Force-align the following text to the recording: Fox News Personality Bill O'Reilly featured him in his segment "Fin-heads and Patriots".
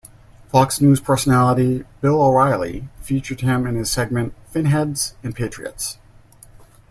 Fox 0.49 0.81
News 0.81 0.99
Personality 0.99 1.85
Bill 2.01 2.19
O'Reilly 2.19 2.89
featured 3.03 3.41
him 3.41 3.67
in 3.67 3.75
his 3.75 3.91
segment 3.91 4.33
"Fin-heads 4.47 5.13
and 5.21 5.35
Patriots". 5.35 5.99